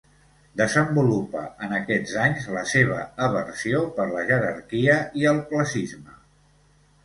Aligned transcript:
Desenvolupa 0.61 1.43
en 1.67 1.75
aquests 1.81 2.15
anys 2.23 2.49
la 2.57 2.65
seva 2.73 2.99
aversió 3.27 3.85
per 4.01 4.09
la 4.15 4.27
jerarquia 4.33 4.99
i 5.23 5.31
el 5.37 5.47
classisme. 5.55 6.21